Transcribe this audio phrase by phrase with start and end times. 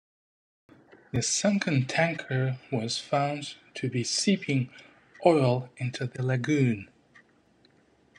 [1.11, 4.71] The sunken tanker was found to be seeping
[5.23, 6.89] oil into the lagoon.